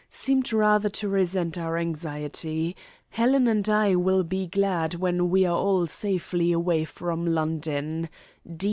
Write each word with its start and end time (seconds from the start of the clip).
Seemed 0.09 0.51
rather 0.51 0.89
to 0.89 1.07
resent 1.07 1.59
our 1.59 1.77
anxiety. 1.77 2.75
Helen 3.11 3.47
and 3.47 3.69
I 3.69 3.93
will 3.93 4.23
be 4.23 4.47
glad 4.47 4.95
when 4.95 5.29
we 5.29 5.45
are 5.45 5.55
all 5.55 5.85
safely 5.85 6.51
away 6.51 6.85
from 6.85 7.23
London. 7.27 8.09